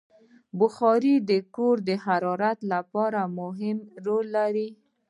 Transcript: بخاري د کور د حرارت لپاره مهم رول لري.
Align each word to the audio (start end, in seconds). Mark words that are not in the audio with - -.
بخاري 0.59 1.15
د 1.29 1.31
کور 1.55 1.75
د 1.87 1.89
حرارت 2.05 2.59
لپاره 2.73 3.21
مهم 3.39 3.77
رول 4.05 4.25
لري. 4.37 4.69